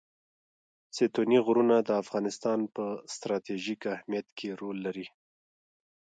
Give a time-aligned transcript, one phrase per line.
[0.97, 5.07] ستوني غرونه د افغانستان په ستراتیژیک اهمیت کې رول لري.